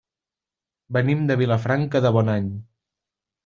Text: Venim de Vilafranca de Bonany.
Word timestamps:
Venim 0.97 1.21
de 1.31 1.37
Vilafranca 1.43 2.05
de 2.09 2.15
Bonany. 2.19 2.51